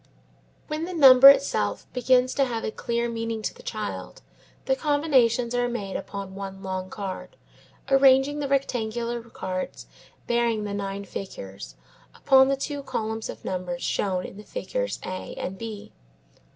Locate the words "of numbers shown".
13.29-14.25